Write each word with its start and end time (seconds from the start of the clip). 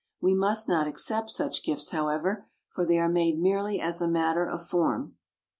We 0.19 0.33
must 0.33 0.67
not 0.67 0.87
accept 0.87 1.29
such 1.29 1.61
gifts, 1.63 1.91
however, 1.91 2.47
for 2.69 2.87
they 2.87 2.97
are 2.97 3.07
made 3.07 3.37
merely 3.37 3.79
as 3.79 4.01
a 4.01 4.07
matter 4.07 4.43
of 4.47 4.65
form. 4.67 5.15